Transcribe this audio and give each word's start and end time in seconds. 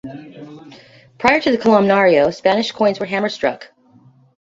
Prior 1.19 1.39
to 1.39 1.51
the 1.51 1.59
columnario, 1.59 2.33
Spanish 2.33 2.71
coins 2.71 2.99
were 2.99 3.05
hammer 3.05 3.29
struck. 3.29 3.71